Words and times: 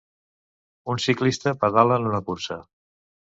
Un 0.93 1.01
ciclista 1.03 1.53
pedala 1.65 2.01
en 2.01 2.09
una 2.13 2.21
cursa. 2.31 2.57